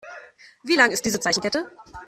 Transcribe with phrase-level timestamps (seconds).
[0.63, 1.69] Wie lang ist diese Zeichenkette?